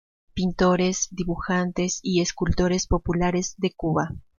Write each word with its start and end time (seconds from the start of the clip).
Pintores, 0.33 1.09
dibujantes 1.11 1.99
y 2.01 2.21
escultores 2.21 2.87
populares 2.87 3.53
de 3.59 3.71
Cuba"". 3.75 4.15